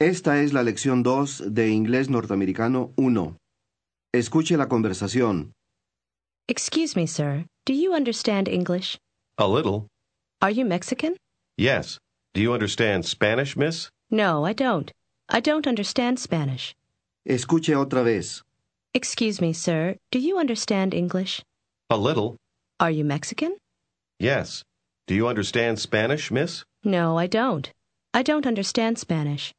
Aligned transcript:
Esta 0.00 0.40
es 0.40 0.52
la 0.52 0.62
lección 0.62 1.02
2 1.02 1.52
de 1.52 1.70
Inglés 1.70 2.08
Norteamericano 2.08 2.92
1. 2.96 3.36
Escuche 4.14 4.56
la 4.56 4.68
conversación. 4.68 5.52
Excuse 6.46 6.94
me, 6.94 7.06
sir. 7.08 7.46
Do 7.66 7.72
you 7.72 7.92
understand 7.92 8.46
English? 8.46 8.96
A 9.38 9.48
little. 9.48 9.88
Are 10.40 10.52
you 10.52 10.64
Mexican? 10.64 11.16
Yes. 11.56 11.98
Do 12.32 12.40
you 12.40 12.52
understand 12.52 13.06
Spanish, 13.06 13.56
miss? 13.56 13.90
No, 14.08 14.44
I 14.44 14.52
don't. 14.52 14.92
I 15.28 15.40
don't 15.40 15.66
understand 15.66 16.20
Spanish. 16.20 16.76
Escuche 17.26 17.74
otra 17.74 18.04
vez. 18.04 18.44
Excuse 18.94 19.40
me, 19.40 19.52
sir. 19.52 19.96
Do 20.12 20.20
you 20.20 20.38
understand 20.38 20.94
English? 20.94 21.42
A 21.90 21.96
little. 21.96 22.36
Are 22.78 22.92
you 22.92 23.04
Mexican? 23.04 23.56
Yes. 24.20 24.62
Do 25.08 25.16
you 25.16 25.26
understand 25.26 25.80
Spanish, 25.80 26.30
miss? 26.30 26.62
No, 26.84 27.18
I 27.18 27.26
don't. 27.26 27.72
I 28.14 28.22
don't 28.22 28.46
understand 28.46 28.96
Spanish. 28.98 29.52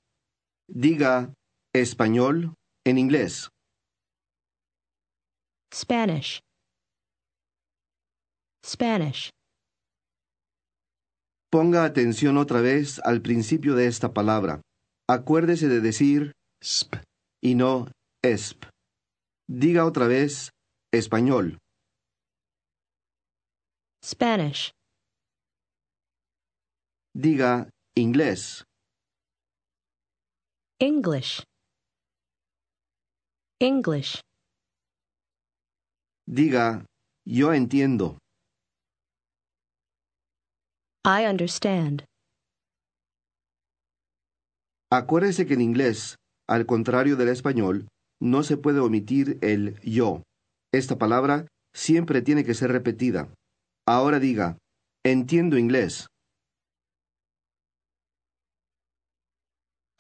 Diga 0.72 1.34
español 1.74 2.54
en 2.86 3.00
inglés. 3.00 3.50
Spanish. 5.74 6.40
Spanish. 8.64 9.30
Ponga 11.52 11.86
atención 11.86 12.38
otra 12.38 12.62
vez 12.62 13.00
al 13.04 13.22
principio 13.22 13.74
de 13.74 13.88
esta 13.88 14.14
palabra. 14.14 14.62
Acuérdese 15.08 15.68
de 15.68 15.80
decir 15.82 16.34
Sp. 16.62 17.02
y 17.42 17.56
no 17.56 17.92
esp. 18.24 18.66
Diga 19.48 19.86
otra 19.86 20.06
vez 20.06 20.52
español. 20.94 21.58
Spanish. 24.06 24.72
Diga 27.16 27.70
inglés. 27.96 28.66
English. 30.82 31.44
English. 33.60 34.22
Diga 36.26 36.86
yo 37.26 37.54
entiendo. 37.54 38.18
I 41.06 41.26
understand. 41.28 42.06
Acuérdese 44.90 45.46
que 45.46 45.56
en 45.56 45.62
inglés, 45.62 46.16
al 46.48 46.66
contrario 46.66 47.18
del 47.18 47.28
español, 47.28 47.90
no 48.22 48.44
se 48.44 48.56
puede 48.56 48.80
omitir 48.80 49.38
el 49.42 49.82
yo. 49.82 50.24
Esta 50.74 50.98
palabra 50.98 51.48
siempre 51.76 52.22
tiene 52.22 52.46
que 52.46 52.54
ser 52.54 52.72
repetida. 52.72 53.34
Ahora 53.86 54.20
diga, 54.20 54.58
entiendo 55.06 55.58
inglés. 55.58 56.08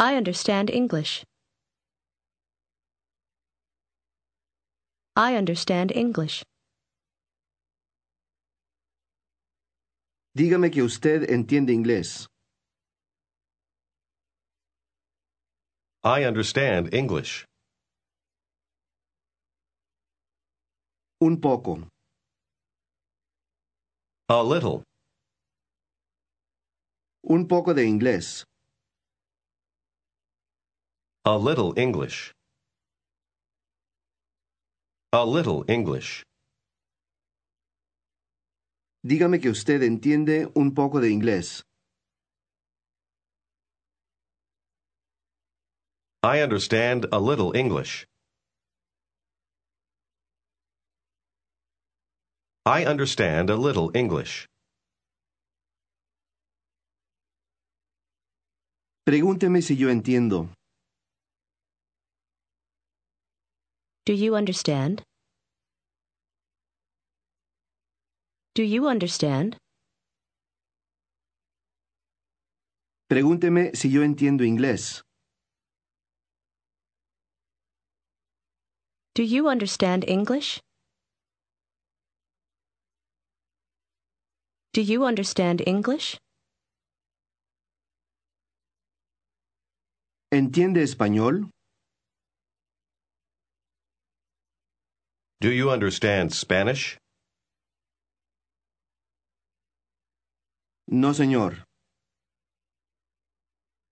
I 0.01 0.15
understand 0.15 0.69
English. 0.69 1.25
I 5.17 5.35
understand 5.35 5.91
English. 5.91 6.41
Dígame 10.37 10.71
que 10.71 10.83
usted 10.83 11.29
entiende 11.29 11.73
inglés. 11.73 12.27
I 16.01 16.23
understand 16.23 16.93
English. 16.93 17.43
Un 21.19 21.41
poco. 21.41 21.89
A 24.29 24.41
little. 24.41 24.83
Un 27.23 27.49
poco 27.49 27.73
de 27.73 27.83
inglés. 27.85 28.45
A 31.25 31.37
little 31.37 31.73
English. 31.77 32.31
A 35.11 35.25
little 35.25 35.65
English. 35.67 36.23
Dígame 39.05 39.41
que 39.41 39.49
usted 39.49 39.83
entiende 39.83 40.49
un 40.55 40.73
poco 40.73 41.01
de 41.01 41.09
inglés. 41.09 41.61
I 46.23 46.41
understand 46.41 47.05
a 47.11 47.19
little 47.19 47.51
English. 47.53 48.05
I 52.65 52.85
understand 52.85 53.49
a 53.49 53.55
little 53.57 53.91
English. 53.93 54.47
Pregúnteme 59.05 59.61
si 59.61 59.75
yo 59.75 59.89
entiendo. 59.89 60.49
Do 64.05 64.13
you 64.13 64.35
understand? 64.35 65.03
Do 68.55 68.63
you 68.63 68.87
understand? 68.87 69.57
Pregúnteme 73.09 73.75
si 73.75 73.89
yo 73.89 74.03
entiendo 74.03 74.43
inglés. 74.43 75.01
Do 79.15 79.23
you 79.23 79.47
understand 79.49 80.05
English? 80.07 80.59
Do 84.73 84.81
you 84.81 85.03
understand 85.05 85.61
English? 85.65 86.17
¿Entiende 90.31 90.83
español? 90.83 91.49
Do 95.41 95.51
you 95.51 95.69
understand 95.71 96.33
Spanish? 96.33 96.97
No, 100.87 101.13
señor. 101.13 101.63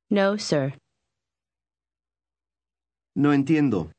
No, 0.10 0.38
sir. 0.38 0.74
No 3.16 3.32
entiendo. 3.32 3.92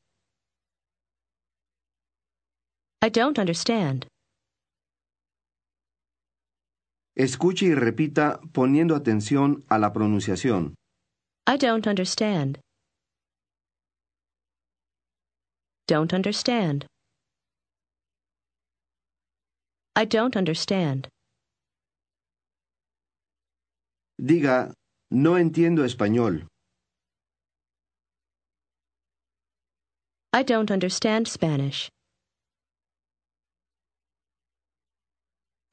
I 3.01 3.09
don't 3.09 3.39
understand. 3.39 4.05
Escuche 7.15 7.65
y 7.65 7.73
repita 7.73 8.39
poniendo 8.53 8.95
atención 8.95 9.65
a 9.69 9.79
la 9.79 9.91
pronunciación. 9.91 10.75
I 11.47 11.57
don't 11.57 11.87
understand. 11.87 12.59
Don't 15.87 16.13
understand. 16.13 16.85
I 20.01 20.05
don't 20.05 20.37
understand. 20.37 21.09
Diga, 24.17 24.71
no 25.11 25.33
entiendo 25.33 25.83
español. 25.83 26.47
I 30.31 30.43
don't 30.43 30.71
understand 30.71 31.27
Spanish. 31.27 31.89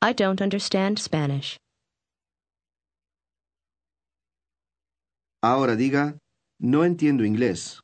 I 0.02 0.12
don't 0.12 0.42
understand 0.42 0.98
Spanish. 0.98 1.56
Ahora 5.40 5.76
diga, 5.76 6.18
no 6.58 6.80
entiendo 6.80 7.22
inglés. 7.24 7.78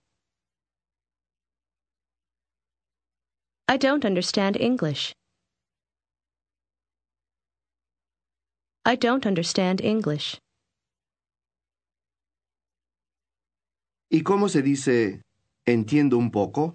I 3.69 3.77
don't 3.77 4.05
understand 4.05 4.57
English. 4.57 5.15
I 8.85 8.97
don't 8.97 9.27
understand 9.27 9.81
English. 9.81 10.39
¿Y 14.11 14.23
cómo 14.25 14.49
se 14.49 14.61
dice 14.61 15.23
entiendo 15.65 16.19
un 16.19 16.31
poco? 16.33 16.75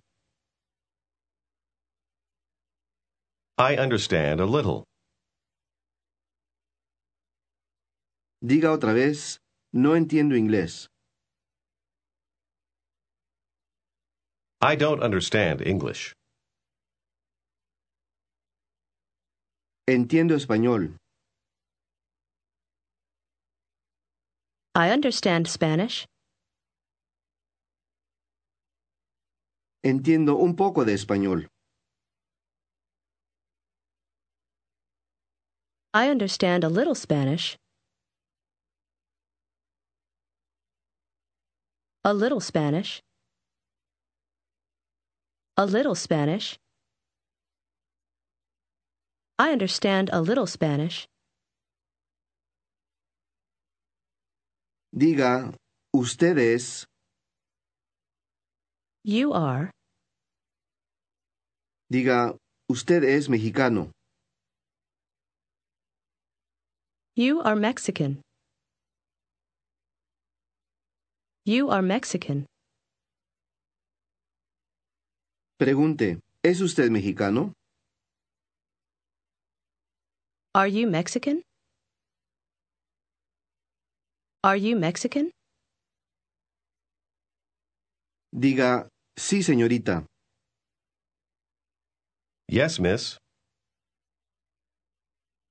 I 3.57 3.75
understand 3.77 4.39
a 4.39 4.45
little. 4.45 4.85
Diga 8.41 8.71
otra 8.71 8.93
vez 8.93 9.39
no 9.73 9.95
entiendo 9.95 10.37
inglés. 10.37 10.87
I 14.61 14.75
don't 14.77 15.03
understand 15.03 15.61
English. 15.61 16.13
Entiendo 19.89 20.35
español. 20.35 20.97
I 24.77 24.91
understand 24.91 25.47
Spanish. 25.47 26.05
Entiendo 29.83 30.35
un 30.35 30.55
poco 30.55 30.85
de 30.85 30.93
español. 30.93 31.47
I 35.95 36.09
understand 36.09 36.63
a 36.63 36.69
little 36.69 36.93
Spanish. 36.93 37.57
A 42.03 42.13
little 42.13 42.39
Spanish. 42.39 43.01
A 45.57 45.65
little 45.65 45.95
Spanish. 45.95 46.59
I 49.39 49.51
understand 49.51 50.11
a 50.13 50.21
little 50.21 50.45
Spanish. 50.45 51.07
Diga, 54.93 55.53
ustedes, 55.93 56.85
You 59.03 59.31
are. 59.33 59.71
diga, 61.89 62.35
usted 62.69 63.03
es 63.03 63.29
mexicano. 63.29 63.91
You 67.15 67.41
are 67.41 67.55
Mexican. 67.55 68.21
You 71.45 71.69
are 71.71 71.81
Mexican. 71.81 72.45
Pregunte, 75.57 76.19
¿es 76.43 76.61
usted 76.61 76.91
mexicano? 76.91 77.53
Are 80.53 80.67
you 80.67 80.87
Mexican? 80.87 81.43
Are 84.47 84.55
you 84.55 84.77
Mexican? 84.77 85.29
Diga, 88.31 88.87
sí, 89.19 89.43
señorita. 89.43 90.05
Yes, 92.47 92.79
miss. 92.79 93.17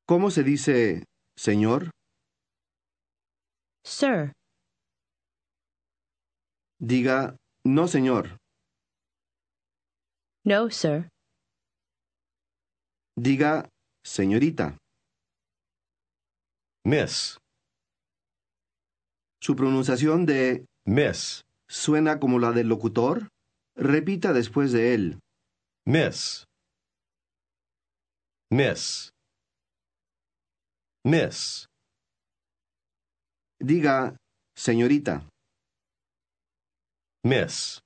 ¿Cómo 0.09 0.31
se 0.31 0.43
dice, 0.45 1.05
señor? 1.37 1.91
Sir. 3.85 4.33
Diga, 6.81 7.37
no, 7.67 7.89
señor. 7.89 8.39
No, 10.43 10.71
sir. 10.71 11.11
Diga, 13.15 13.69
señorita. 14.03 14.79
Miss. 16.87 17.37
Su 19.47 19.55
pronunciación 19.55 20.27
de 20.27 20.67
Miss. 20.85 21.43
suena 21.71 22.19
como 22.19 22.41
la 22.41 22.51
del 22.51 22.67
locutor. 22.67 23.29
Repita 23.77 24.33
después 24.33 24.73
de 24.73 24.93
él. 24.93 25.21
Miss. 25.87 26.47
Miss. 28.51 29.11
Miss. 31.05 31.67
Diga, 33.61 34.17
señorita. 34.57 35.29
Miss. 37.23 37.79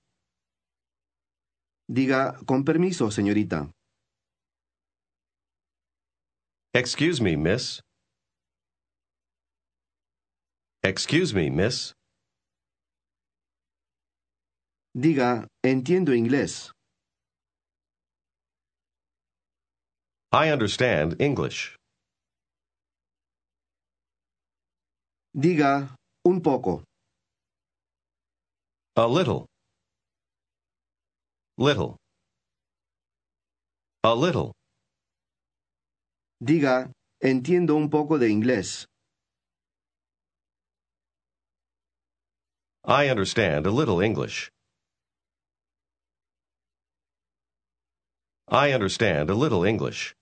Diga, 1.86 2.38
con 2.46 2.64
permiso, 2.64 3.10
señorita. 3.10 3.70
Excuse 6.72 7.22
me, 7.22 7.36
miss. 7.36 7.82
Excuse 10.82 11.34
me, 11.34 11.50
miss. 11.50 11.92
Diga, 14.96 15.46
entiendo 15.62 16.14
inglés. 16.14 16.70
I 20.32 20.48
understand 20.48 21.20
English. 21.20 21.76
Diga, 25.36 25.94
un 26.24 26.40
poco. 26.40 26.82
A 28.96 29.06
little. 29.06 29.46
Little. 31.58 31.96
A 34.02 34.14
little. 34.14 34.52
Diga, 36.42 36.90
entiendo 37.22 37.76
un 37.76 37.90
poco 37.90 38.18
de 38.18 38.30
inglés. 38.30 38.86
I 42.84 43.08
understand 43.10 43.66
a 43.66 43.70
little 43.70 44.00
English. 44.00 44.50
I 48.48 48.72
understand 48.72 49.30
a 49.30 49.34
little 49.34 49.64
English. 49.64 50.14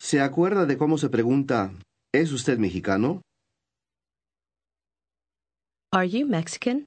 ¿Se 0.00 0.20
acuerda 0.20 0.64
de 0.66 0.76
cómo 0.78 0.96
se 0.98 1.08
pregunta, 1.08 1.72
¿es 2.14 2.32
usted 2.32 2.58
mexicano? 2.58 3.22
Are 5.92 6.08
you 6.08 6.26
Mexican? 6.26 6.84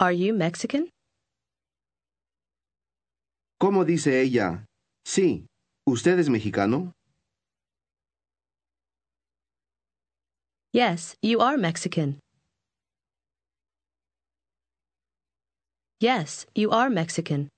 Are 0.00 0.12
you 0.16 0.34
Mexican? 0.34 0.90
¿Cómo 3.60 3.84
dice 3.84 4.20
ella, 4.20 4.66
sí, 5.06 5.46
usted 5.86 6.18
es 6.18 6.28
mexicano? 6.28 6.92
Yes, 10.74 11.16
you 11.20 11.40
are 11.40 11.58
Mexican. 11.58 12.18
Yes, 16.00 16.46
you 16.54 16.70
are 16.70 16.88
Mexican. 16.88 17.48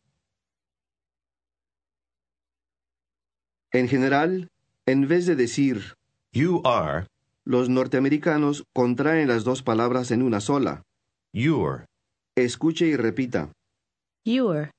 En 3.72 3.86
general, 3.88 4.48
en 4.86 5.06
vez 5.06 5.26
de 5.26 5.36
decir, 5.36 5.94
You 6.32 6.60
are, 6.64 7.06
los 7.44 7.68
norteamericanos 7.68 8.64
contraen 8.74 9.28
las 9.28 9.44
dos 9.44 9.62
palabras 9.62 10.10
en 10.10 10.22
una 10.22 10.40
sola. 10.40 10.82
you're, 11.32 11.84
Escuche 12.36 12.86
y 12.86 12.96
repita. 12.96 13.52
You're. 14.26 14.72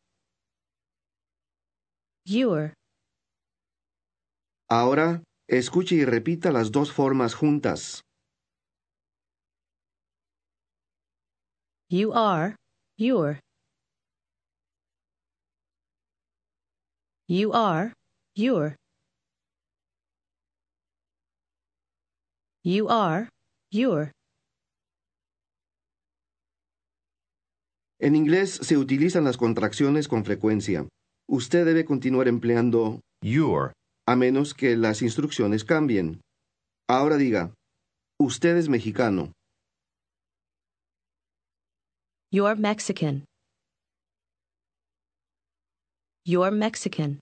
You're. 2.25 2.73
Ahora, 4.69 5.23
escuche 5.47 5.95
y 5.95 6.03
repita 6.03 6.51
las 6.51 6.71
dos 6.73 6.91
formas 6.91 7.33
juntas. 7.33 8.04
You 11.87 12.13
are. 12.13 12.55
You're. 12.97 13.39
You 17.27 17.53
are. 17.53 17.93
You're. 18.35 18.75
You 22.63 22.87
are. 22.89 23.29
You're. 23.71 24.11
En 27.99 28.15
inglés 28.15 28.49
se 28.63 28.77
utilizan 28.77 29.23
las 29.23 29.37
contracciones 29.37 30.07
con 30.07 30.25
frecuencia. 30.25 30.87
Usted 31.29 31.65
debe 31.65 31.85
continuar 31.85 32.27
empleando 32.27 33.01
you're, 33.21 33.73
a 34.07 34.15
menos 34.15 34.55
que 34.55 34.75
las 34.75 35.03
instrucciones 35.03 35.63
cambien. 35.63 36.21
Ahora 36.89 37.17
diga, 37.17 37.53
usted 38.19 38.57
es 38.57 38.69
mexicano. 38.69 39.33
You're 42.31 42.55
Mexican. 42.55 43.23
You're 46.25 46.51
Mexican. 46.51 47.19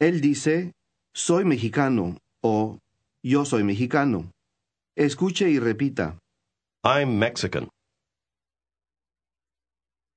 Él 0.00 0.20
dice, 0.20 0.72
soy 1.14 1.44
mexicano 1.44 2.18
o 2.42 2.78
yo 3.22 3.44
soy 3.44 3.64
mexicano. 3.64 4.30
Escuche 4.96 5.48
y 5.50 5.58
repita. 5.58 6.18
I'm 6.84 7.18
Mexican. 7.18 7.68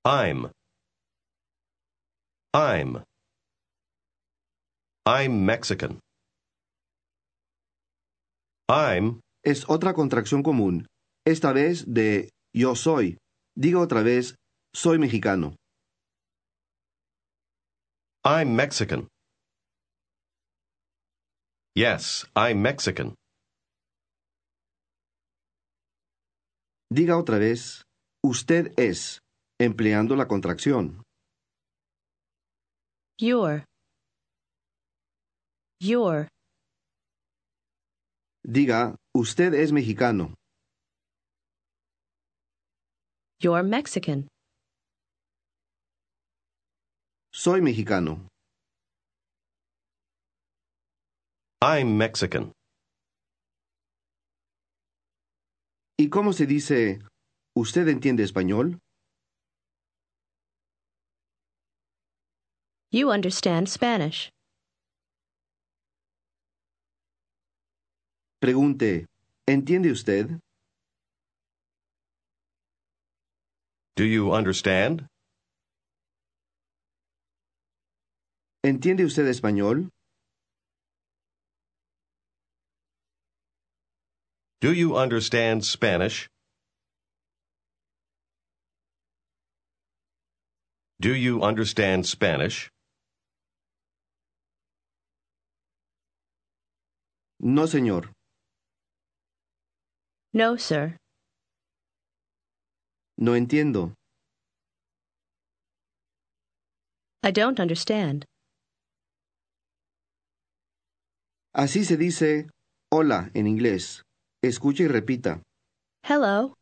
I'm. 0.06 0.52
I'm. 2.54 3.04
I'm 5.06 5.46
Mexican. 5.46 6.00
I'm, 8.70 9.22
Es 9.44 9.66
otra 9.68 9.94
contracción 9.94 10.44
común, 10.44 10.86
esta 11.32 11.54
vez 11.54 11.86
de 11.88 12.30
yo 12.54 12.76
soy. 12.76 13.18
Diga 13.56 13.80
otra 13.80 14.04
vez, 14.04 14.36
soy 14.74 15.00
mexicano. 15.00 15.56
I'm 18.24 18.56
Mexican. 18.56 19.08
Yes, 21.76 22.26
I'm 22.36 22.62
Mexican. 22.62 23.16
Diga 26.92 27.18
otra 27.18 27.38
vez, 27.38 27.84
usted 28.26 28.74
es, 28.78 29.20
empleando 29.60 30.16
la 30.16 30.28
contracción. 30.28 31.04
You're. 33.20 33.66
You're. 35.82 36.28
Diga, 38.44 38.96
usted 39.16 39.54
es 39.54 39.72
mexicano. 39.72 40.34
You're 43.42 43.64
Mexican. 43.64 44.28
Soy 47.32 47.62
mexicano. 47.62 48.28
I'm 51.62 51.96
Mexican. 51.98 52.52
¿Y 55.98 56.10
cómo 56.10 56.34
se 56.34 56.48
dice, 56.48 57.00
usted 57.56 57.88
entiende 57.88 58.24
español? 58.24 58.80
You 62.92 63.10
understand 63.10 63.70
Spanish. 63.70 64.30
Pregunte, 68.42 69.06
¿entiende 69.48 69.92
usted? 69.92 70.40
Do 74.00 74.06
you 74.06 74.32
understand? 74.32 75.08
¿Entiende 78.66 79.04
usted 79.04 79.26
español? 79.28 79.90
Do 84.62 84.72
you 84.72 84.96
understand 84.96 85.66
Spanish? 85.66 86.30
Do 91.02 91.14
you 91.14 91.44
understand 91.44 92.06
Spanish? 92.06 92.70
No, 97.42 97.64
señor. 97.64 98.14
No, 100.32 100.56
sir. 100.56 100.99
No 103.22 103.36
entiendo. 103.36 103.96
I 107.22 107.34
don't 107.34 107.60
understand. 107.60 108.24
Así 111.54 111.84
se 111.84 111.98
dice 111.98 112.48
hola 112.90 113.30
en 113.34 113.48
inglés. 113.48 114.04
Escuche 114.42 114.84
y 114.84 114.88
repita. 114.88 115.44
Hello. 116.02 116.54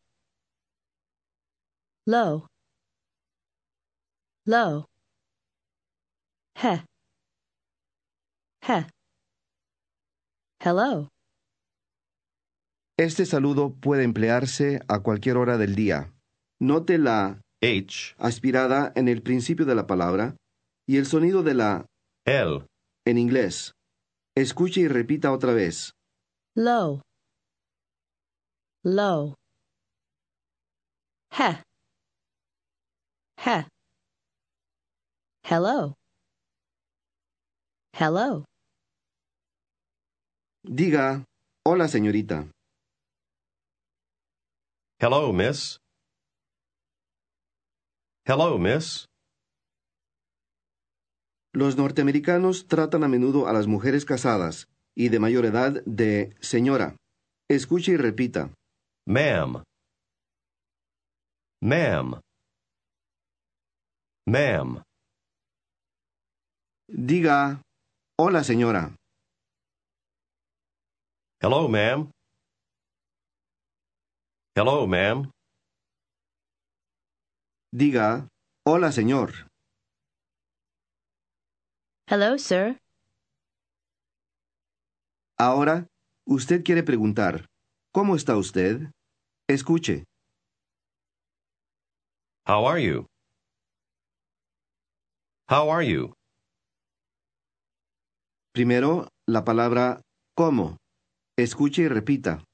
Low. 2.08 2.48
Low. 4.48 4.86
He. 6.56 6.84
He. 8.64 8.88
Hello. 10.60 11.10
Este 12.98 13.28
saludo 13.28 13.76
puede 13.76 14.04
emplearse 14.04 14.80
a 14.88 15.04
cualquier 15.04 15.38
hora 15.38 15.60
del 15.60 15.76
día. 15.76 16.17
Note 16.60 16.98
la 16.98 17.40
H, 17.62 18.16
aspirada 18.18 18.92
en 18.96 19.08
el 19.08 19.22
principio 19.22 19.66
de 19.66 19.76
la 19.76 19.86
palabra 19.86 20.36
y 20.88 20.98
el 20.98 21.06
sonido 21.06 21.44
de 21.44 21.54
la 21.54 21.86
L, 22.26 22.66
en 23.06 23.18
inglés. 23.18 23.74
Escuche 24.36 24.82
y 24.82 24.88
repita 24.88 25.32
otra 25.32 25.54
vez. 25.54 25.92
Low. 26.56 27.02
Low. 28.84 29.36
He. 31.32 31.62
He. 33.38 33.68
Hello. 35.44 35.94
Hello. 37.94 38.46
Diga, 40.64 41.24
hola 41.64 41.88
señorita. 41.88 42.50
Hello, 45.00 45.32
miss. 45.32 45.78
Hello, 48.30 48.58
miss. 48.58 49.06
Los 51.54 51.78
norteamericanos 51.78 52.68
tratan 52.68 53.06
a 53.06 53.08
menudo 53.08 53.48
a 53.48 53.54
las 53.54 53.68
mujeres 53.68 54.04
casadas 54.04 54.68
y 54.94 55.08
de 55.08 55.20
mayor 55.20 55.46
edad 55.46 55.82
de 55.86 56.36
señora. 56.42 56.98
Escuche 57.50 57.94
y 57.94 57.96
repita. 57.96 58.54
Ma'am. 59.08 59.64
Ma'am. 61.62 62.20
Ma'am. 64.28 64.84
Diga, 66.90 67.62
hola 68.20 68.44
señora. 68.44 68.94
Hello, 71.42 71.70
ma'am. 71.70 72.12
Hello, 74.54 74.86
ma'am. 74.86 75.32
Diga, 77.72 78.30
hola 78.66 78.92
señor. 78.94 79.50
Hello, 82.10 82.38
sir. 82.38 82.80
Ahora, 85.38 85.88
usted 86.26 86.64
quiere 86.64 86.84
preguntar, 86.84 87.46
¿cómo 87.94 88.16
está 88.16 88.38
usted? 88.38 88.92
Escuche. 89.50 90.06
How 92.48 92.66
are 92.66 92.82
you? 92.82 93.06
How 95.50 95.70
are 95.70 95.84
you? 95.86 96.14
Primero, 98.54 99.10
la 99.28 99.44
palabra 99.44 100.02
¿cómo? 100.36 100.78
Escuche 101.38 101.84
y 101.84 101.88
repita. 101.90 102.46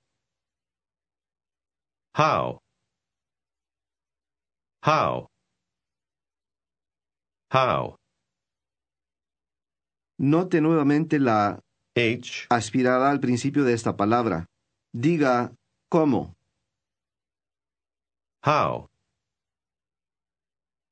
How? 2.16 2.63
How? 4.86 5.28
How? 7.50 7.96
Note 10.20 10.60
nuevamente 10.60 11.20
la 11.20 11.62
H, 11.96 12.48
aspirada 12.50 13.10
al 13.10 13.22
principio 13.22 13.64
de 13.64 13.74
esta 13.74 13.96
palabra. 13.96 14.46
Diga 14.94 15.54
¿cómo? 15.90 16.36
how? 18.46 18.90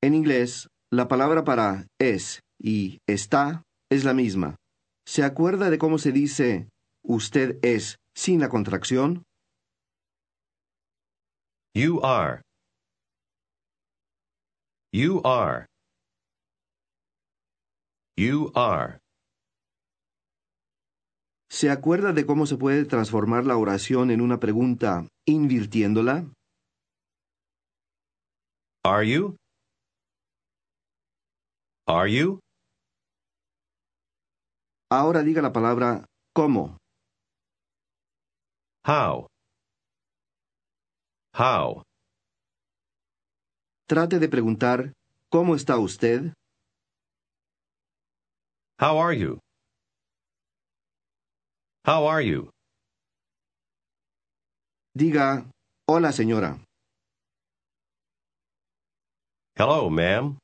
En 0.00 0.14
inglés, 0.14 0.68
la 0.90 1.06
palabra 1.06 1.44
para 1.44 1.86
es 1.98 2.40
y 2.58 2.98
está 3.06 3.62
es 3.90 4.04
la 4.04 4.14
misma. 4.14 4.56
¿Se 5.04 5.22
acuerda 5.22 5.68
de 5.68 5.76
cómo 5.76 5.98
se 5.98 6.12
dice 6.12 6.70
usted 7.02 7.58
es 7.62 7.98
sin 8.14 8.40
la 8.40 8.48
contracción? 8.48 9.24
You 11.74 12.00
are. 12.02 12.42
You 14.94 15.22
are. 15.24 15.64
You 18.18 18.52
are. 18.54 19.00
¿Se 21.50 21.70
acuerda 21.70 22.12
de 22.12 22.26
cómo 22.26 22.44
se 22.44 22.58
puede 22.58 22.84
transformar 22.84 23.46
la 23.46 23.56
oración 23.56 24.10
en 24.10 24.20
una 24.20 24.38
pregunta 24.38 25.08
invirtiéndola? 25.26 26.30
Are 28.84 29.08
you? 29.08 29.36
Are 31.86 32.12
you? 32.12 32.40
Ahora 34.90 35.22
diga 35.22 35.40
la 35.40 35.52
palabra 35.52 36.04
¿cómo? 36.34 36.76
How? 38.84 39.26
How? 41.32 41.82
Trate 43.92 44.18
de 44.18 44.26
preguntar 44.26 44.94
¿cómo 45.28 45.54
está 45.54 45.76
usted? 45.76 46.32
How 48.80 48.98
are 48.98 49.14
you? 49.14 49.38
How 51.84 52.08
are 52.08 52.24
you? 52.26 52.48
Diga 54.96 55.44
hola 55.86 56.10
señora. 56.12 56.64
Hello, 59.58 59.90
ma'am. 59.90 60.38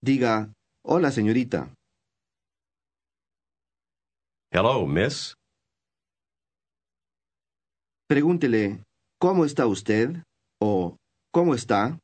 Diga 0.00 0.50
hola 0.82 1.10
señorita. 1.10 1.74
Hello, 4.50 4.86
miss. 4.86 5.34
Pregúntele 8.08 8.82
¿cómo 9.20 9.44
está 9.44 9.66
usted? 9.66 10.22
O 10.60 10.96
¿cómo 11.32 11.54
está? 11.54 11.98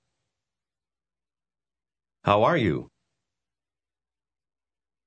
How 2.25 2.45
are 2.45 2.63
you? 2.63 2.89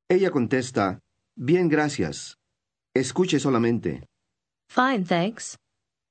Ella 0.09 0.31
contesta 0.31 1.00
bien, 1.38 1.69
gracias. 1.69 2.35
Escuche 2.95 3.39
solamente. 3.39 4.05
Fine, 4.69 5.05
thanks. 5.05 5.57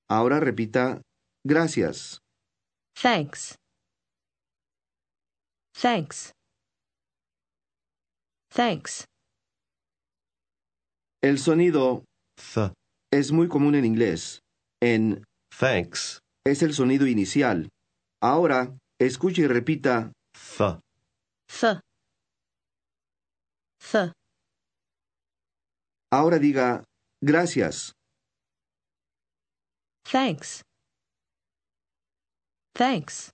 Ahora 0.08 0.40
repita, 0.40 1.02
gracias. 1.44 2.18
Thanks. 3.00 3.56
Thanks. 5.74 6.32
Thanks. 8.50 9.06
El 11.22 11.38
sonido 11.38 12.04
Th. 12.36 12.72
es 13.12 13.32
muy 13.32 13.48
común 13.48 13.74
en 13.74 13.84
inglés. 13.84 14.40
En 14.80 15.24
Thanks. 15.58 16.21
Es 16.44 16.62
el 16.62 16.74
sonido 16.74 17.06
inicial. 17.06 17.68
Ahora, 18.20 18.76
escuche 19.00 19.42
y 19.42 19.46
repita, 19.46 20.12
Th. 20.32 20.80
Th. 21.48 21.80
Th. 23.78 24.12
ahora 26.12 26.38
diga, 26.38 26.84
gracias. 27.20 27.92
Thanks. 30.04 30.62
Thanks. 32.74 33.30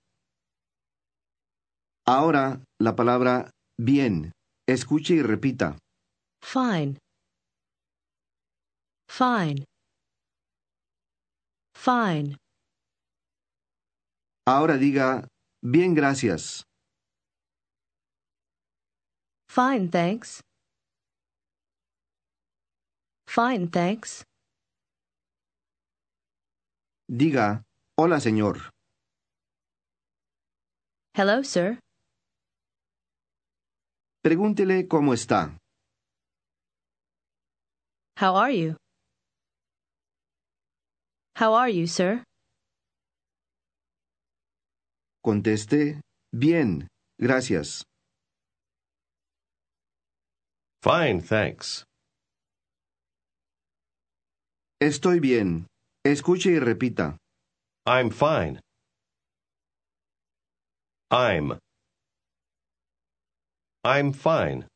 Ahora, 2.05 2.63
la 2.79 2.95
palabra 2.95 3.51
bien. 3.77 4.31
Escuche 4.67 5.15
y 5.15 5.21
repita. 5.21 5.77
Fine. 6.41 6.97
Fine. 9.07 9.65
Fine. 11.73 12.37
Ahora 14.51 14.77
diga, 14.77 15.27
bien, 15.61 15.93
gracias. 15.93 16.63
Fine, 19.47 19.89
thanks. 19.89 20.41
Fine, 23.27 23.67
thanks. 23.67 24.23
Diga, 27.07 27.61
hola, 27.95 28.19
señor. 28.19 28.71
Hello, 31.15 31.43
sir. 31.43 31.77
Pregúntele 34.23 34.87
cómo 34.87 35.13
está. 35.13 35.55
How 38.17 38.35
are 38.35 38.51
you? 38.51 38.77
How 41.35 41.53
are 41.53 41.69
you, 41.69 41.85
sir? 41.85 42.23
Conteste, 45.23 46.01
bien, 46.33 46.87
gracias. 47.19 47.83
Fine, 50.81 51.21
thanks. 51.21 51.83
Estoy 54.81 55.19
bien. 55.19 55.67
Escuche 56.05 56.51
y 56.51 56.59
repita. 56.59 57.17
I'm 57.85 58.09
fine. 58.11 58.61
I'm. 61.11 61.57
I'm 63.83 64.13
fine. 64.13 64.67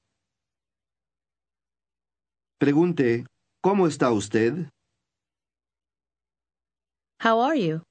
Pregunte, 2.59 3.25
¿cómo 3.61 3.87
está 3.87 4.11
usted? 4.11 4.69
How 7.21 7.39
are 7.39 7.55
you? 7.55 7.83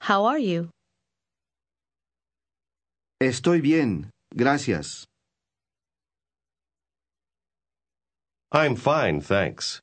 How 0.00 0.24
are 0.24 0.38
you? 0.38 0.70
Estoy 3.22 3.60
bien, 3.60 4.10
gracias. 4.34 5.04
I'm 8.50 8.76
fine, 8.76 9.20
thanks. 9.20 9.80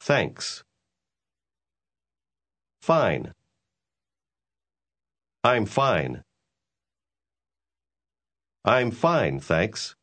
Thanks. 0.00 0.62
Fine. 2.82 3.32
I'm 5.44 5.64
fine. 5.66 6.22
I'm 8.64 8.90
fine, 8.90 9.40
thanks. 9.40 9.94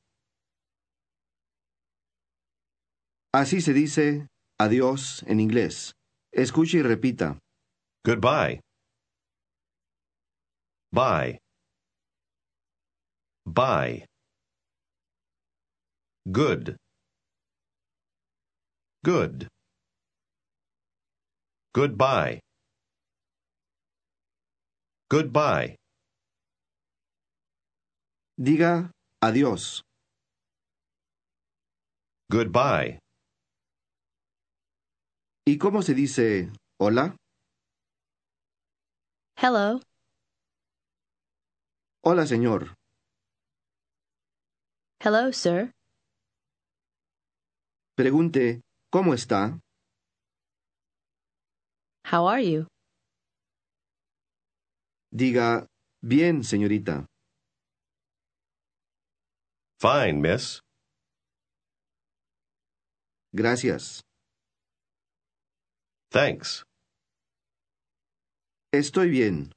Así 3.36 3.62
se 3.62 3.74
dice 3.74 4.28
adiós 4.60 5.24
en 5.28 5.40
inglés. 5.40 5.94
Escuche 6.34 6.78
y 6.78 6.82
repita. 6.82 7.38
Goodbye. 8.06 8.62
Bye. 10.92 11.40
Bye. 13.46 14.06
Good. 16.26 16.78
Good. 19.04 19.48
Goodbye. 21.74 22.40
Goodbye. 25.10 25.76
Diga 28.38 28.92
adiós. 29.22 29.82
Goodbye. 32.30 33.00
¿Y 35.46 35.58
cómo 35.58 35.82
se 35.82 35.96
dice 35.96 36.52
hola? 36.80 37.16
Hello. 39.36 39.82
Hola, 42.04 42.28
señor. 42.28 42.76
Hello, 45.00 45.32
sir. 45.34 45.72
Pregunte, 47.96 48.62
¿cómo 48.92 49.16
está? 49.16 49.60
How 52.06 52.28
are 52.28 52.44
you? 52.44 52.68
Diga, 55.12 55.66
bien, 56.04 56.44
señorita. 56.44 57.08
Fine, 59.80 60.22
miss. 60.22 60.62
Gracias. 63.34 64.02
Thanks. 66.12 66.64
Estoy 68.74 69.10
bien. 69.10 69.52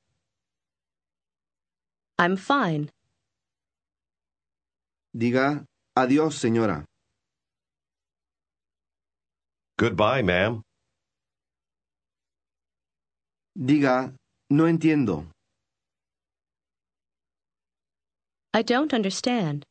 I'm 2.18 2.36
fine. 2.36 2.90
Diga, 5.16 5.64
adiós, 5.96 6.34
señora. 6.38 6.84
Goodbye, 9.78 10.22
ma'am. 10.22 10.62
Diga, 13.56 14.14
no 14.50 14.66
entiendo. 14.68 15.26
I 18.52 18.62
don't 18.62 18.94
understand. 18.94 19.64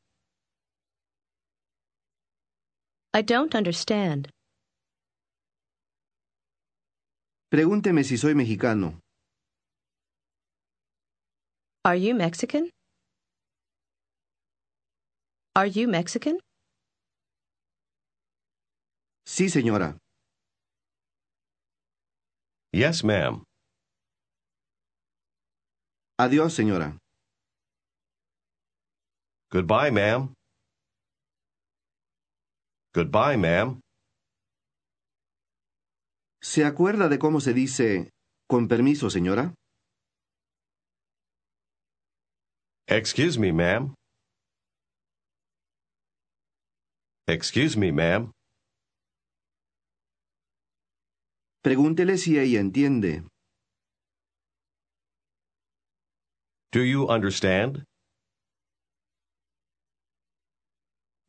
I 3.13 3.21
don't 3.21 3.55
understand. 3.55 4.29
Pregúnteme 7.53 8.03
si 8.03 8.17
soy 8.17 8.33
mexicano. 8.33 8.97
Are 11.85 11.95
you 11.95 12.15
Mexican? 12.15 12.71
Are 15.55 15.69
you 15.69 15.87
Mexican? 15.87 16.39
Sí, 19.23 19.49
señora. 19.49 19.99
Yes, 22.73 23.03
ma'am. 23.03 23.43
Adiós, 26.17 26.53
señora. 26.55 26.97
Goodbye, 29.51 29.91
ma'am. 29.91 30.33
Goodbye, 32.95 33.37
ma'am. 33.37 33.82
¿Se 36.43 36.65
acuerda 36.65 37.07
de 37.07 37.19
cómo 37.19 37.39
se 37.39 37.53
dice 37.53 38.09
con 38.49 38.67
permiso, 38.67 39.09
señora? 39.09 39.55
Excuse 42.85 43.39
me, 43.39 43.53
ma'am. 43.53 43.95
Excuse 47.29 47.77
me, 47.77 47.93
ma'am. 47.93 48.31
Pregúntele 51.63 52.17
si 52.17 52.37
ella 52.37 52.59
entiende. 52.59 53.23
Do 56.73 56.83
you 56.83 57.07
understand? 57.07 57.85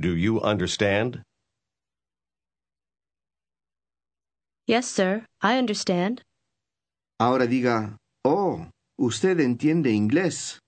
Do 0.00 0.16
you 0.16 0.40
understand? 0.40 1.22
Yes, 4.66 4.88
sir, 4.88 5.26
I 5.42 5.58
understand. 5.58 6.22
Ahora 7.20 7.46
diga, 7.46 7.96
oh, 8.24 8.66
usted 8.98 9.38
entiende 9.40 9.90
inglés. 9.92 10.58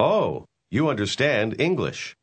Oh, 0.00 0.46
you 0.70 0.88
understand 0.88 1.60
English. 1.60 2.14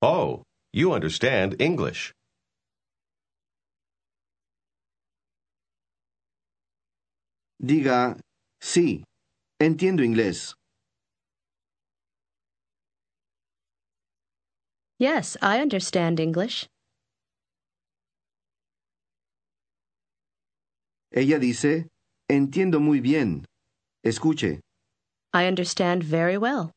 Oh, 0.00 0.42
you 0.72 0.92
understand 0.94 1.60
English. 1.60 2.12
Diga, 7.60 8.18
sí, 8.62 9.04
entiendo 9.60 10.02
inglés. 10.02 10.54
Yes, 14.98 15.36
I 15.42 15.60
understand 15.60 16.18
English. 16.20 16.68
Ella 21.12 21.38
dice, 21.38 21.88
entiendo 22.28 22.80
muy 22.80 23.00
bien. 23.00 23.44
Escuche, 24.04 24.60
I 25.34 25.46
understand 25.48 26.02
very 26.04 26.36
well. 26.36 26.72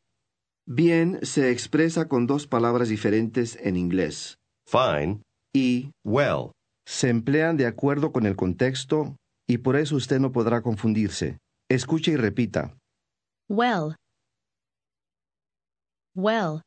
bien 0.68 1.20
se 1.26 1.52
expresa 1.52 2.08
con 2.08 2.28
dos 2.28 2.48
palabras 2.48 2.90
diferentes 2.90 3.56
en 3.62 3.76
inglés. 3.76 4.36
Fine. 4.68 5.22
Y 5.54 5.92
Well. 6.06 6.52
se 6.86 7.10
emplean 7.10 7.58
de 7.58 7.66
acuerdo 7.66 8.12
con 8.12 8.26
el 8.26 8.36
contexto 8.36 9.16
y 9.48 9.60
por 9.60 9.76
eso 9.76 9.96
usted 9.96 10.20
no 10.20 10.32
podrá 10.32 10.62
confundirse. 10.62 11.38
Escuche 11.70 12.12
y 12.12 12.16
repita. 12.18 12.76
Well. 13.50 13.96
Well. 16.16 16.62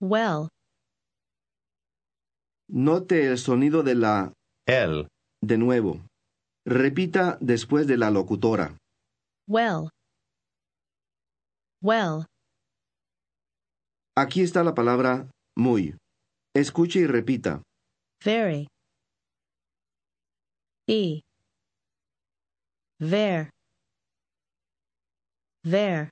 Well. 0.00 0.48
Note 2.70 3.26
el 3.26 3.38
sonido 3.38 3.82
de 3.82 3.94
la 3.94 4.32
El. 4.66 5.08
de 5.42 5.58
nuevo. 5.58 6.06
Repita 6.66 7.38
después 7.40 7.86
de 7.86 7.96
la 7.96 8.10
locutora. 8.10 8.76
Well. 9.48 9.90
Well. 11.82 12.26
Aquí 14.16 14.42
está 14.42 14.62
la 14.64 14.74
palabra 14.74 15.30
muy. 15.56 15.96
Escuche 16.54 17.00
y 17.00 17.06
repita. 17.06 17.62
Very. 18.24 18.66
E. 20.88 21.22
Ver. 23.00 23.50
Ver. 25.64 26.10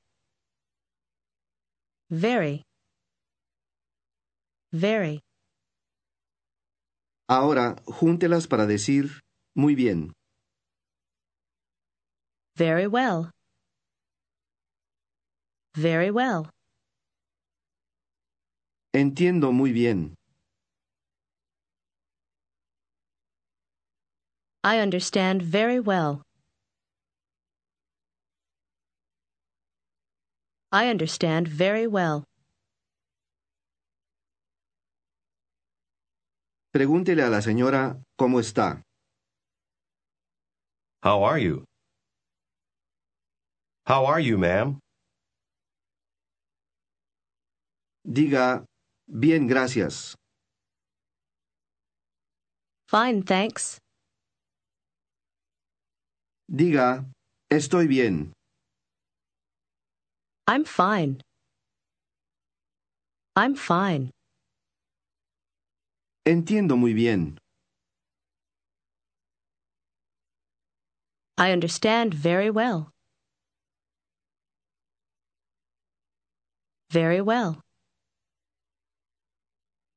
Very. 2.11 2.66
Very. 4.77 5.21
Ahora, 7.29 7.77
júntelas 7.87 8.47
para 8.47 8.67
decir 8.67 9.21
muy 9.55 9.75
bien. 9.75 10.13
Very 12.57 12.87
well. 12.87 13.31
Very 15.75 16.11
well. 16.11 16.51
Entiendo 18.95 19.53
muy 19.53 19.73
bien. 19.73 20.15
I 24.63 24.79
understand 24.81 25.43
very 25.43 25.81
well. 25.81 26.23
I 30.73 30.89
understand 30.89 31.49
very 31.49 31.87
well. 31.87 32.25
Pregúntele 36.77 37.23
a 37.23 37.31
la 37.31 37.41
señora 37.41 38.03
cómo 38.19 38.39
está. 38.39 38.83
How 41.03 41.25
are 41.25 41.41
you? 41.43 41.65
How 43.89 44.05
are 44.05 44.21
you, 44.21 44.37
ma'am? 44.37 44.79
Diga, 48.07 48.67
bien, 49.09 49.47
gracias. 49.47 50.17
Fine, 52.91 53.23
thanks. 53.23 53.79
Diga, 56.47 57.07
estoy 57.51 57.87
bien. 57.87 58.33
I'm 60.47 60.67
fine. 60.67 61.23
I'm 63.35 63.55
fine. 63.55 64.11
Entiendo 66.27 66.77
muy 66.77 66.93
bien. 66.93 67.39
I 71.39 71.53
understand 71.53 72.15
very 72.15 72.51
well. 72.51 72.91
Very 76.91 77.21
well. 77.21 77.63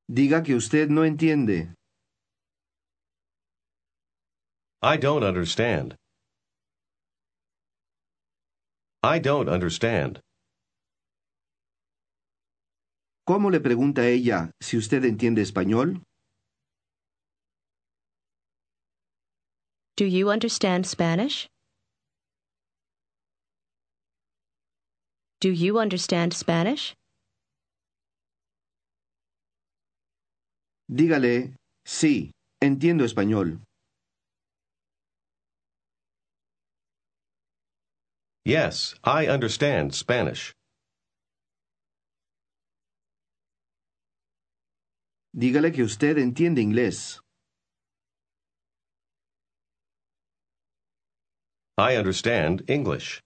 Diga 0.07 0.43
que 0.43 0.53
usted 0.53 0.89
no 0.89 1.03
entiende. 1.03 1.73
I 4.83 4.97
don't 4.97 5.23
understand. 5.23 5.95
I 9.01 9.19
don't 9.19 9.49
understand. 9.49 10.19
¿Cómo 13.25 13.49
le 13.49 13.59
pregunta 13.59 14.07
ella 14.07 14.51
si 14.61 14.77
usted 14.77 15.05
entiende 15.05 15.41
español? 15.41 16.03
Do 19.99 20.05
you 20.05 20.29
understand 20.29 20.85
Spanish? 20.87 21.49
Do 25.41 25.51
you 25.51 25.77
understand 25.77 26.33
Spanish? 26.33 26.95
Dígale, 30.89 31.53
sí, 31.85 32.31
entiendo 32.63 33.03
español. 33.03 33.59
Yes, 38.45 38.95
I 39.03 39.27
understand 39.27 39.93
Spanish. 39.93 40.53
Dígale 45.35 45.73
que 45.73 45.83
usted 45.83 46.17
entiende 46.17 46.61
inglés. 46.61 47.19
I 51.79 51.95
understand 51.95 52.63
English. 52.67 53.21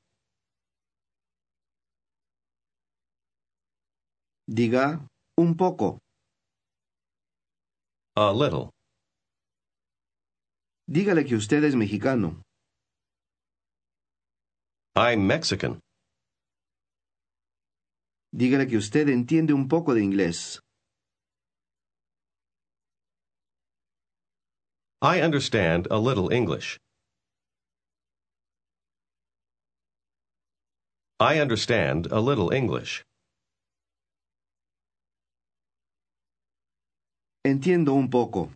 Diga, 4.47 5.07
un 5.39 5.55
poco. 5.57 5.97
A 8.15 8.31
little. 8.31 8.69
Dígale 10.87 11.25
que 11.25 11.35
usted 11.35 11.63
es 11.63 11.75
mexicano. 11.75 12.43
I'm 14.95 15.25
Mexican. 15.25 15.79
Dígale 18.31 18.67
que 18.67 18.77
usted 18.77 19.09
entiende 19.09 19.53
un 19.53 19.67
poco 19.67 19.95
de 19.95 20.03
inglés. 20.03 20.59
I 25.01 25.21
understand 25.21 25.87
a 25.89 25.97
little 25.97 26.29
English. 26.31 26.83
I 31.23 31.39
understand 31.39 32.07
a 32.12 32.19
little 32.19 32.51
English. 32.51 33.01
Entiendo 37.45 37.93
un 37.93 38.09
poco. 38.09 38.51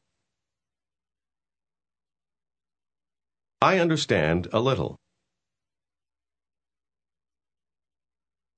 I 3.61 3.79
understand 3.79 4.49
a 4.51 4.59
little. 4.59 4.97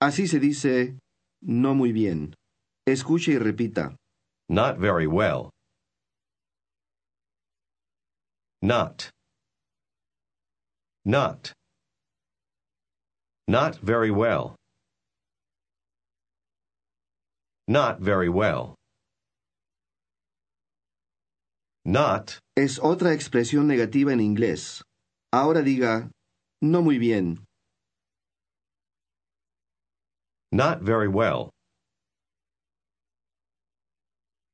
Así 0.02 0.28
se 0.28 0.40
dice 0.40 0.98
no 1.44 1.76
muy 1.76 1.92
bien. 1.92 2.34
Escuche 2.88 3.34
y 3.34 3.38
repita. 3.38 3.96
Not 4.50 4.80
very 4.80 5.06
well. 5.06 5.52
Not. 8.64 9.12
Not. 11.06 11.54
Not 13.50 13.78
very 13.78 14.12
well. 14.12 14.56
Not 17.68 18.00
very 18.00 18.30
well. 18.30 18.76
Not. 21.84 22.38
Es 22.56 22.78
otra 22.78 23.12
expresión 23.12 23.66
negativa 23.66 24.14
en 24.14 24.20
inglés. 24.20 24.84
Ahora 25.34 25.64
diga 25.64 26.12
no 26.62 26.84
muy 26.84 27.00
bien. 27.00 27.44
Not 30.52 30.82
very 30.82 31.08
well. 31.08 31.50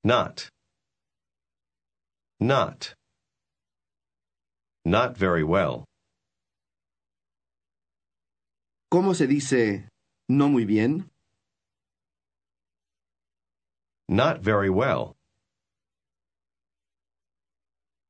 Not. 0.05 0.47
Not. 2.39 2.93
Not 4.85 5.17
very 5.17 5.43
well. 5.43 5.83
¿Cómo 8.95 9.13
se 9.13 9.27
dice 9.27 9.89
no 10.29 10.47
muy 10.47 10.63
bien? 10.63 11.11
Not 14.07 14.39
very 14.41 14.69
well. 14.69 15.17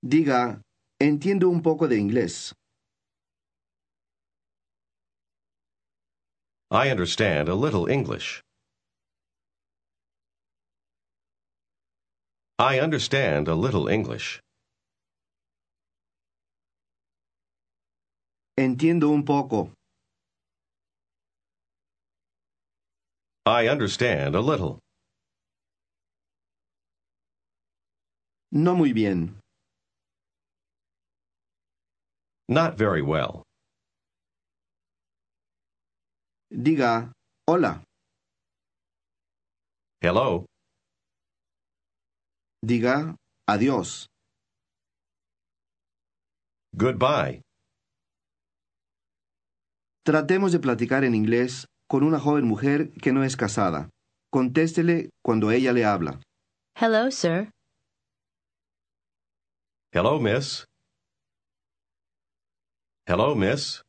Diga, 0.04 0.62
entiendo 1.02 1.50
un 1.50 1.64
poco 1.64 1.88
de 1.88 1.98
inglés. 1.98 2.54
I 6.70 6.92
understand 6.92 7.50
a 7.50 7.56
little 7.56 7.88
English. 7.88 8.44
I 12.60 12.80
understand 12.80 13.48
a 13.48 13.56
little 13.56 13.88
English. 13.88 14.40
Entiendo 18.56 19.10
un 19.10 19.26
poco. 19.26 19.72
I 23.48 23.68
understand 23.68 24.36
a 24.36 24.42
little. 24.42 24.80
No 28.52 28.74
muy 28.76 28.92
bien. 28.92 29.38
Not 32.50 32.76
very 32.76 33.04
well. 33.04 33.44
Diga, 36.52 37.12
hola. 37.48 37.84
Hello. 40.02 40.46
Diga, 42.66 43.16
adiós. 43.48 44.08
Goodbye. 46.76 47.42
Tratemos 50.04 50.52
de 50.52 50.60
platicar 50.60 51.04
en 51.04 51.14
inglés 51.14 51.66
con 51.88 52.04
una 52.04 52.20
joven 52.20 52.46
mujer 52.46 52.92
que 53.02 53.12
no 53.12 53.24
es 53.24 53.36
casada. 53.36 53.90
Contéstele 54.32 55.10
cuando 55.24 55.52
ella 55.52 55.72
le 55.72 55.86
habla. 55.86 56.20
Hello, 56.76 57.10
sir. 57.10 57.50
Hello, 59.94 60.20
miss. 60.20 60.66
Hello, 63.08 63.36
miss. 63.36 63.82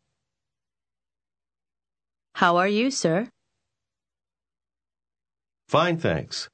How 2.34 2.56
are 2.58 2.68
you, 2.68 2.90
sir? 2.90 3.28
Fine, 5.68 5.98
thanks. 5.98 6.48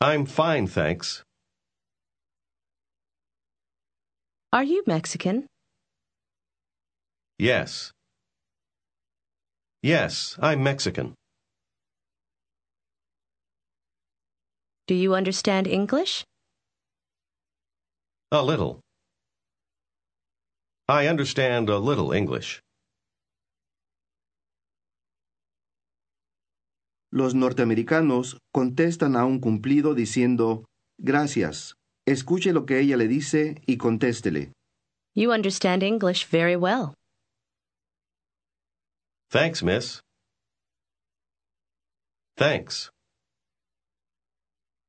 I'm 0.00 0.24
fine, 0.24 0.66
thanks. 0.66 1.22
Are 4.52 4.64
you 4.64 4.82
Mexican? 4.86 5.46
Yes. 7.38 7.92
Yes, 9.82 10.36
I'm 10.42 10.62
Mexican. 10.62 11.14
Do 14.86 14.94
you 14.94 15.14
understand 15.14 15.66
English? 15.66 16.22
A 18.30 18.42
little. 18.42 18.80
I 20.86 21.06
understand 21.06 21.70
a 21.70 21.78
little 21.78 22.12
English. 22.12 22.60
Los 27.10 27.34
norteamericanos 27.34 28.36
contestan 28.52 29.16
a 29.16 29.24
un 29.24 29.40
cumplido 29.40 29.94
diciendo, 29.94 30.66
gracias. 30.98 31.74
Escuche 32.06 32.52
lo 32.52 32.66
que 32.66 32.80
ella 32.80 32.98
le 32.98 33.08
dice 33.08 33.62
y 33.66 33.78
contéstele. 33.78 34.52
You 35.14 35.32
understand 35.32 35.82
English 35.82 36.26
very 36.30 36.54
well. 36.56 36.94
Thanks, 39.30 39.62
miss. 39.62 40.00
Thanks. 42.36 42.90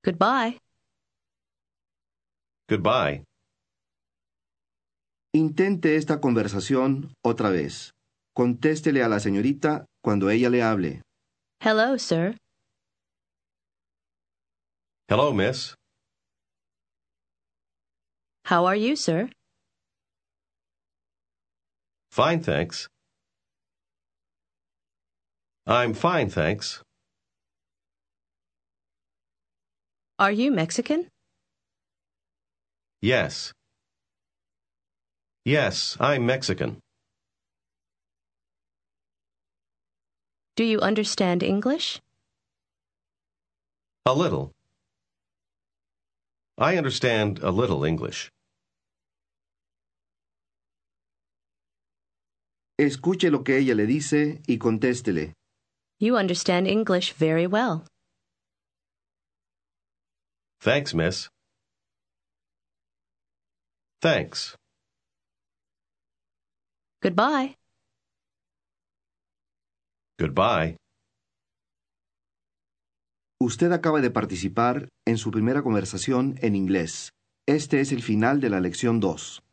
Goodbye. 0.03 0.57
Goodbye. 2.67 3.23
Intente 5.33 5.95
esta 5.95 6.19
conversación 6.19 7.13
otra 7.23 7.51
vez. 7.51 7.91
Contéstele 8.35 9.03
a 9.03 9.07
la 9.09 9.19
señorita 9.19 9.85
cuando 10.03 10.29
ella 10.31 10.49
le 10.49 10.63
hable. 10.63 11.01
Hello, 11.61 11.97
sir. 11.99 12.35
Hello, 15.07 15.33
miss. 15.33 15.75
How 18.45 18.65
are 18.65 18.75
you, 18.79 18.95
sir? 18.95 19.29
Fine, 22.11 22.41
thanks. 22.41 22.87
I'm 25.67 25.93
fine, 25.93 26.29
thanks. 26.29 26.81
Are 30.17 30.31
you 30.31 30.51
Mexican? 30.51 31.07
Yes. 33.01 33.53
Yes, 35.45 35.97
I'm 35.99 36.25
Mexican. 36.25 36.79
Do 40.55 40.63
you 40.63 40.79
understand 40.79 41.43
English? 41.43 41.99
A 44.05 44.13
little. 44.13 44.51
I 46.57 46.77
understand 46.77 47.39
a 47.41 47.49
little 47.51 47.83
English. 47.85 48.29
Escuche 52.79 53.29
lo 53.31 53.43
que 53.43 53.57
ella 53.57 53.75
le 53.75 53.85
dice 53.85 54.41
y 54.47 54.57
contéstele. 54.57 55.33
You 56.01 56.17
understand 56.17 56.65
English 56.65 57.13
very 57.13 57.45
well. 57.45 57.85
Thanks, 60.59 60.95
miss. 60.95 61.29
Thanks. 64.01 64.55
Goodbye. 67.03 67.55
Goodbye. 70.19 70.77
Usted 73.39 73.71
acaba 73.71 74.01
de 74.01 74.09
participar 74.09 74.89
en 75.07 75.19
su 75.19 75.29
primera 75.29 75.61
conversación 75.61 76.39
en 76.41 76.55
inglés. 76.55 77.11
Este 77.47 77.79
es 77.79 77.91
el 77.91 78.01
final 78.01 78.41
de 78.41 78.49
la 78.49 78.59
lección 78.59 78.99
2. 78.99 79.43